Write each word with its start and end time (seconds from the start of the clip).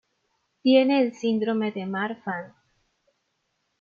Tiene 0.63 0.99
el 1.03 1.13
síndrome 1.13 1.71
de 1.71 1.85
Marfan. 1.85 2.55